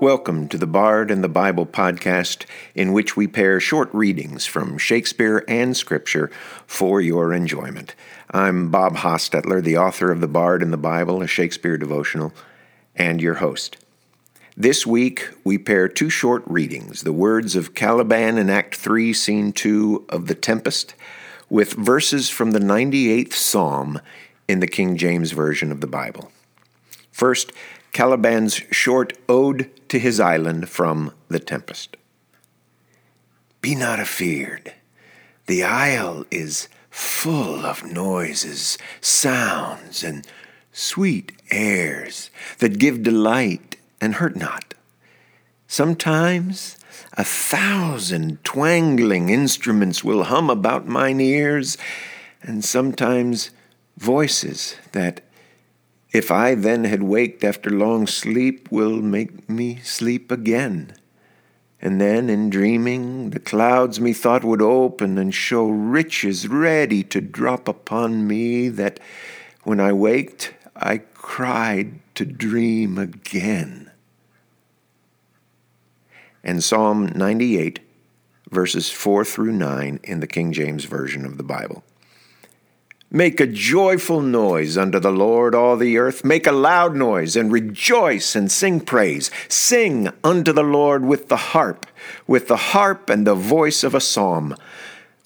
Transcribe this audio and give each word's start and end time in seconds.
Welcome 0.00 0.46
to 0.50 0.58
the 0.58 0.68
Bard 0.68 1.10
and 1.10 1.24
the 1.24 1.28
Bible 1.28 1.66
podcast, 1.66 2.46
in 2.72 2.92
which 2.92 3.16
we 3.16 3.26
pair 3.26 3.58
short 3.58 3.92
readings 3.92 4.46
from 4.46 4.78
Shakespeare 4.78 5.44
and 5.48 5.76
Scripture 5.76 6.30
for 6.68 7.00
your 7.00 7.32
enjoyment. 7.32 7.96
I'm 8.30 8.70
Bob 8.70 8.98
Hostetler, 8.98 9.60
the 9.60 9.76
author 9.76 10.12
of 10.12 10.20
The 10.20 10.28
Bard 10.28 10.62
and 10.62 10.72
the 10.72 10.76
Bible, 10.76 11.20
a 11.20 11.26
Shakespeare 11.26 11.76
devotional, 11.76 12.32
and 12.94 13.20
your 13.20 13.34
host. 13.34 13.76
This 14.56 14.86
week, 14.86 15.30
we 15.42 15.58
pair 15.58 15.88
two 15.88 16.10
short 16.10 16.44
readings 16.46 17.02
the 17.02 17.12
words 17.12 17.56
of 17.56 17.74
Caliban 17.74 18.38
in 18.38 18.48
Act 18.48 18.76
3, 18.76 19.12
Scene 19.12 19.52
2 19.52 20.06
of 20.10 20.28
The 20.28 20.36
Tempest, 20.36 20.94
with 21.50 21.72
verses 21.72 22.30
from 22.30 22.52
the 22.52 22.60
98th 22.60 23.32
Psalm 23.32 24.00
in 24.46 24.60
the 24.60 24.68
King 24.68 24.96
James 24.96 25.32
Version 25.32 25.72
of 25.72 25.80
the 25.80 25.88
Bible. 25.88 26.30
First, 27.10 27.50
Caliban's 27.98 28.62
short 28.70 29.12
ode 29.28 29.72
to 29.88 29.98
his 29.98 30.20
island 30.20 30.68
from 30.68 31.12
The 31.26 31.40
Tempest. 31.40 31.96
Be 33.60 33.74
not 33.74 33.98
afeard. 33.98 34.72
The 35.46 35.64
isle 35.64 36.24
is 36.30 36.68
full 36.90 37.66
of 37.66 37.82
noises, 37.82 38.78
sounds, 39.00 40.04
and 40.04 40.24
sweet 40.70 41.32
airs 41.50 42.30
that 42.60 42.78
give 42.78 43.02
delight 43.02 43.74
and 44.00 44.14
hurt 44.14 44.36
not. 44.36 44.74
Sometimes 45.66 46.76
a 47.14 47.24
thousand 47.24 48.44
twangling 48.44 49.28
instruments 49.28 50.04
will 50.04 50.22
hum 50.22 50.48
about 50.50 50.86
mine 50.86 51.20
ears, 51.20 51.76
and 52.42 52.64
sometimes 52.64 53.50
voices 53.96 54.76
that 54.92 55.20
if 56.12 56.30
I 56.30 56.54
then 56.54 56.84
had 56.84 57.02
waked 57.02 57.44
after 57.44 57.70
long 57.70 58.06
sleep, 58.06 58.70
will 58.70 59.02
make 59.02 59.48
me 59.48 59.78
sleep 59.82 60.30
again. 60.30 60.94
And 61.80 62.00
then, 62.00 62.28
in 62.28 62.50
dreaming, 62.50 63.30
the 63.30 63.38
clouds 63.38 64.00
methought 64.00 64.42
would 64.42 64.62
open 64.62 65.16
and 65.16 65.32
show 65.32 65.68
riches 65.68 66.48
ready 66.48 67.04
to 67.04 67.20
drop 67.20 67.68
upon 67.68 68.26
me, 68.26 68.68
that 68.68 68.98
when 69.62 69.78
I 69.78 69.92
waked, 69.92 70.54
I 70.74 70.98
cried 71.14 72.00
to 72.14 72.24
dream 72.24 72.98
again. 72.98 73.90
And 76.42 76.64
Psalm 76.64 77.12
98, 77.14 77.80
verses 78.50 78.90
4 78.90 79.24
through 79.24 79.52
9 79.52 80.00
in 80.02 80.20
the 80.20 80.26
King 80.26 80.52
James 80.52 80.84
Version 80.84 81.24
of 81.24 81.36
the 81.36 81.42
Bible. 81.42 81.84
Make 83.10 83.40
a 83.40 83.46
joyful 83.46 84.20
noise 84.20 84.76
unto 84.76 85.00
the 85.00 85.10
Lord, 85.10 85.54
all 85.54 85.78
the 85.78 85.96
earth. 85.96 86.24
Make 86.24 86.46
a 86.46 86.52
loud 86.52 86.94
noise 86.94 87.36
and 87.36 87.50
rejoice 87.50 88.36
and 88.36 88.52
sing 88.52 88.80
praise. 88.80 89.30
Sing 89.48 90.10
unto 90.22 90.52
the 90.52 90.62
Lord 90.62 91.06
with 91.06 91.28
the 91.28 91.36
harp, 91.36 91.86
with 92.26 92.48
the 92.48 92.56
harp 92.56 93.08
and 93.08 93.26
the 93.26 93.34
voice 93.34 93.82
of 93.82 93.94
a 93.94 94.00
psalm, 94.00 94.54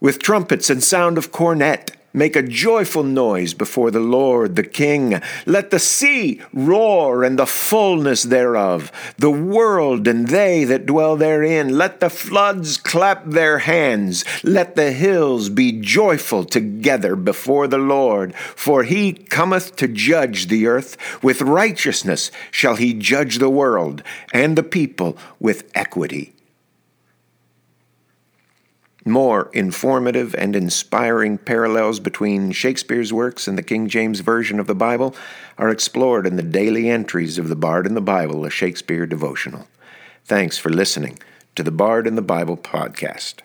with 0.00 0.20
trumpets 0.20 0.70
and 0.70 0.82
sound 0.82 1.18
of 1.18 1.32
cornet 1.32 1.96
Make 2.14 2.36
a 2.36 2.42
joyful 2.42 3.04
noise 3.04 3.54
before 3.54 3.90
the 3.90 4.00
Lord, 4.00 4.54
the 4.54 4.62
King. 4.62 5.22
Let 5.46 5.70
the 5.70 5.78
sea 5.78 6.42
roar 6.52 7.24
and 7.24 7.38
the 7.38 7.46
fullness 7.46 8.22
thereof, 8.24 8.92
the 9.16 9.30
world 9.30 10.06
and 10.06 10.28
they 10.28 10.64
that 10.64 10.84
dwell 10.84 11.16
therein. 11.16 11.78
Let 11.78 12.00
the 12.00 12.10
floods 12.10 12.76
clap 12.76 13.24
their 13.24 13.60
hands. 13.60 14.26
Let 14.44 14.76
the 14.76 14.92
hills 14.92 15.48
be 15.48 15.80
joyful 15.80 16.44
together 16.44 17.16
before 17.16 17.66
the 17.66 17.78
Lord. 17.78 18.34
For 18.34 18.82
he 18.84 19.14
cometh 19.14 19.76
to 19.76 19.88
judge 19.88 20.48
the 20.48 20.66
earth. 20.66 20.98
With 21.22 21.40
righteousness 21.40 22.30
shall 22.50 22.76
he 22.76 22.92
judge 22.92 23.38
the 23.38 23.48
world, 23.50 24.02
and 24.34 24.56
the 24.56 24.62
people 24.62 25.16
with 25.40 25.70
equity. 25.74 26.34
More 29.04 29.50
informative 29.52 30.32
and 30.36 30.54
inspiring 30.54 31.36
parallels 31.36 31.98
between 31.98 32.52
Shakespeare's 32.52 33.12
works 33.12 33.48
and 33.48 33.58
the 33.58 33.62
King 33.62 33.88
James 33.88 34.20
Version 34.20 34.60
of 34.60 34.68
the 34.68 34.76
Bible 34.76 35.16
are 35.58 35.70
explored 35.70 36.24
in 36.24 36.36
the 36.36 36.42
daily 36.42 36.88
entries 36.88 37.36
of 37.36 37.48
The 37.48 37.56
Bard 37.56 37.84
in 37.84 37.94
the 37.94 38.00
Bible, 38.00 38.44
a 38.44 38.50
Shakespeare 38.50 39.04
devotional. 39.04 39.66
Thanks 40.24 40.56
for 40.56 40.70
listening 40.70 41.18
to 41.56 41.64
the 41.64 41.72
Bard 41.72 42.06
in 42.06 42.14
the 42.14 42.22
Bible 42.22 42.56
podcast. 42.56 43.40